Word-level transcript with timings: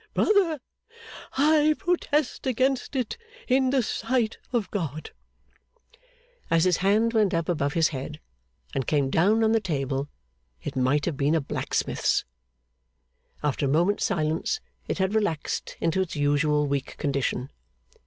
Brother, 0.15 0.59
I 1.33 1.75
protest 1.77 2.47
against 2.47 2.95
it 2.95 3.19
in 3.47 3.69
the 3.69 3.83
sight 3.83 4.39
of 4.51 4.71
God!' 4.71 5.11
As 6.49 6.63
his 6.63 6.77
hand 6.77 7.13
went 7.13 7.35
up 7.35 7.47
above 7.47 7.73
his 7.73 7.89
head 7.89 8.19
and 8.73 8.87
came 8.87 9.11
down 9.11 9.43
on 9.43 9.51
the 9.51 9.59
table, 9.59 10.09
it 10.63 10.75
might 10.75 11.05
have 11.05 11.17
been 11.17 11.35
a 11.35 11.39
blacksmith's. 11.39 12.25
After 13.43 13.67
a 13.67 13.69
few 13.69 13.73
moments' 13.73 14.03
silence, 14.05 14.59
it 14.87 14.97
had 14.97 15.13
relaxed 15.13 15.77
into 15.79 16.01
its 16.01 16.15
usual 16.15 16.65
weak 16.65 16.97
condition. 16.97 17.51